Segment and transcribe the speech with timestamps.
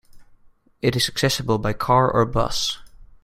[0.81, 2.79] It is accessible by car or bus.